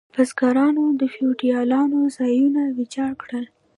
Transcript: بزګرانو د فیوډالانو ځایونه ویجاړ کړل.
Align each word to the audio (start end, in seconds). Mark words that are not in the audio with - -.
بزګرانو 0.13 0.85
د 0.99 1.01
فیوډالانو 1.13 1.99
ځایونه 2.17 2.61
ویجاړ 2.77 3.11
کړل. 3.21 3.45